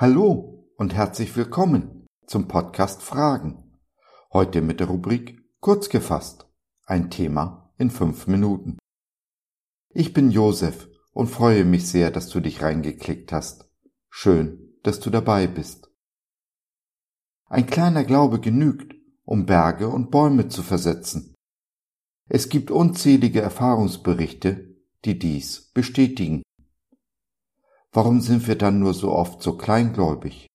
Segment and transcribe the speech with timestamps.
[0.00, 3.78] Hallo und herzlich willkommen zum Podcast Fragen.
[4.32, 6.46] Heute mit der Rubrik Kurz gefasst.
[6.86, 8.78] Ein Thema in fünf Minuten.
[9.90, 13.70] Ich bin Josef und freue mich sehr, dass du dich reingeklickt hast.
[14.08, 15.92] Schön, dass du dabei bist.
[17.50, 21.34] Ein kleiner Glaube genügt, um Berge und Bäume zu versetzen.
[22.26, 26.42] Es gibt unzählige Erfahrungsberichte, die dies bestätigen.
[27.92, 30.46] Warum sind wir dann nur so oft so kleingläubig?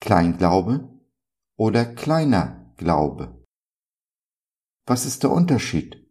[0.00, 0.88] Kleinglaube
[1.56, 3.44] oder kleiner Glaube?
[4.86, 6.08] Was ist der Unterschied?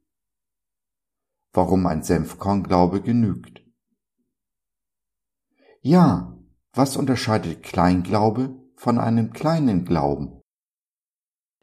[1.54, 3.66] Warum ein Senfkornglaube genügt?
[5.82, 6.38] Ja,
[6.74, 10.42] was unterscheidet Kleinglaube von einem kleinen Glauben?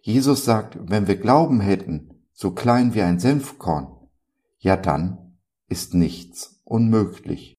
[0.03, 4.09] Jesus sagt, wenn wir Glauben hätten, so klein wie ein Senfkorn,
[4.59, 7.55] ja dann ist nichts unmöglich.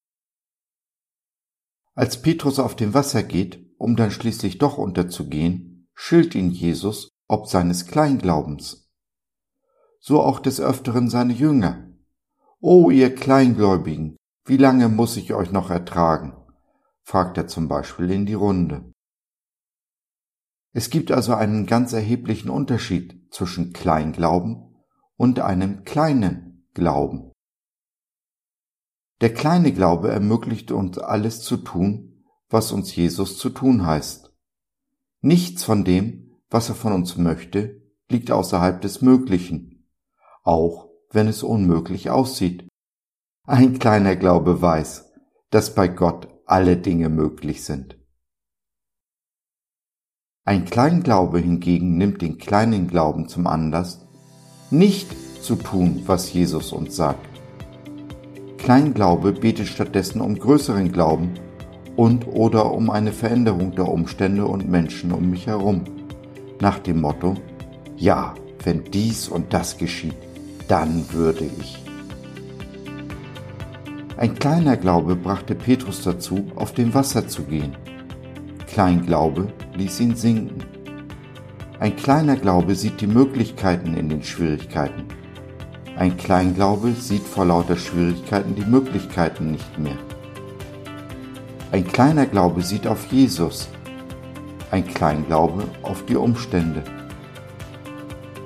[1.94, 7.46] Als Petrus auf dem Wasser geht, um dann schließlich doch unterzugehen, schilt ihn Jesus ob
[7.46, 8.90] seines Kleinglaubens.
[10.00, 11.86] So auch des Öfteren seine Jünger.
[12.58, 16.39] O ihr Kleingläubigen, wie lange muss ich euch noch ertragen?
[17.10, 18.92] Fragt er zum Beispiel in die Runde.
[20.72, 24.76] Es gibt also einen ganz erheblichen Unterschied zwischen Kleinglauben
[25.16, 27.32] und einem kleinen Glauben.
[29.20, 34.32] Der kleine Glaube ermöglicht uns alles zu tun, was uns Jesus zu tun heißt.
[35.20, 39.90] Nichts von dem, was er von uns möchte, liegt außerhalb des Möglichen,
[40.44, 42.68] auch wenn es unmöglich aussieht.
[43.48, 45.12] Ein kleiner Glaube weiß,
[45.50, 47.96] dass bei Gott alle Dinge möglich sind.
[50.44, 54.06] Ein Kleinglaube hingegen nimmt den kleinen Glauben zum Anlass,
[54.70, 55.08] nicht
[55.42, 57.28] zu tun, was Jesus uns sagt.
[58.58, 61.34] Kleinglaube betet stattdessen um größeren Glauben
[61.96, 65.84] und oder um eine Veränderung der Umstände und Menschen um mich herum,
[66.60, 67.34] nach dem Motto,
[67.96, 70.16] ja, wenn dies und das geschieht,
[70.68, 71.89] dann würde ich.
[74.20, 77.74] Ein kleiner Glaube brachte Petrus dazu, auf dem Wasser zu gehen.
[78.66, 80.62] Kleinglaube ließ ihn sinken.
[81.78, 85.04] Ein kleiner Glaube sieht die Möglichkeiten in den Schwierigkeiten.
[85.96, 89.96] Ein Kleinglaube sieht vor lauter Schwierigkeiten die Möglichkeiten nicht mehr.
[91.72, 93.70] Ein kleiner Glaube sieht auf Jesus.
[94.70, 96.82] Ein Kleinglaube auf die Umstände.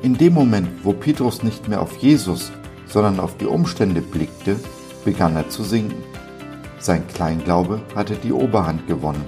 [0.02, 2.52] In dem Moment, wo Petrus nicht mehr auf Jesus,
[2.86, 4.54] sondern auf die Umstände blickte,
[5.04, 6.02] begann er zu sinken.
[6.78, 9.24] Sein Kleinglaube hatte die Oberhand gewonnen.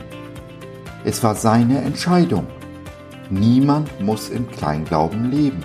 [1.04, 2.46] Es war seine Entscheidung.
[3.30, 5.64] Niemand muss im Kleinglauben leben.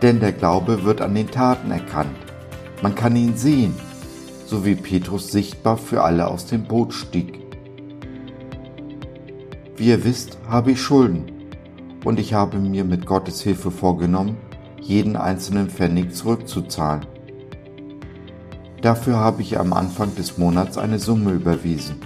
[0.00, 2.16] Denn der Glaube wird an den Taten erkannt.
[2.82, 3.74] Man kann ihn sehen,
[4.46, 7.40] so wie Petrus sichtbar für alle aus dem Boot stieg.
[9.76, 11.32] Wie ihr wisst, habe ich Schulden
[12.04, 14.36] und ich habe mir mit Gottes Hilfe vorgenommen,
[14.80, 17.11] jeden einzelnen Pfennig zurückzuzahlen.
[18.82, 21.96] Dafür habe ich am Anfang des Monats eine Summe überwiesen.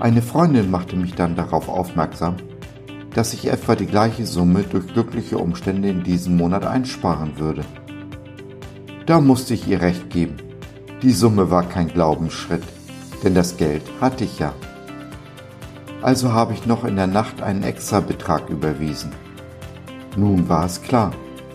[0.00, 2.36] Eine Freundin machte mich dann darauf aufmerksam,
[3.14, 7.62] dass ich etwa die gleiche Summe durch glückliche Umstände in diesem Monat einsparen würde.
[9.04, 10.38] Da musste ich ihr recht geben.
[11.02, 12.62] Die Summe war kein Glaubensschritt,
[13.22, 14.54] denn das Geld hatte ich ja.
[16.00, 19.12] Also habe ich noch in der Nacht einen Extrabetrag überwiesen.
[20.16, 21.12] Nun war es klar,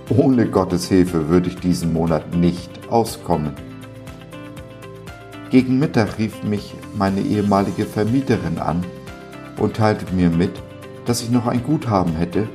[0.09, 3.66] ohne Gottes Hilfe würde ich diesen Monat nicht auskommen.
[5.49, 8.85] Gegen Mittag rief mich meine ehemalige Vermieterin an
[9.57, 10.51] und teilte mir mit,
[11.05, 12.49] dass ich noch ein Guthaben hätte,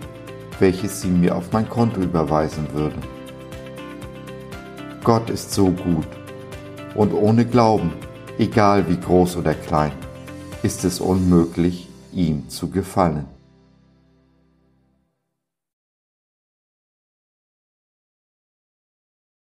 [0.58, 2.98] welches sie mir auf mein Konto überweisen würde.
[5.02, 6.06] Gott ist so gut
[6.94, 7.94] und ohne Glauben,
[8.38, 9.92] egal wie groß oder klein,
[10.62, 13.26] ist es unmöglich, ihm zu gefallen.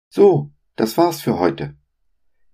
[0.09, 1.75] So, das war's für heute.